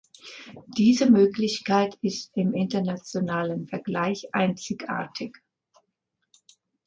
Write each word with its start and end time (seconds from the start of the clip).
Diese 0.65 1.11
Möglichkeit 1.11 1.95
ist 2.01 2.31
im 2.35 2.55
internationalen 2.55 3.67
Vergleich 3.67 4.29
einzigartig. 4.33 5.37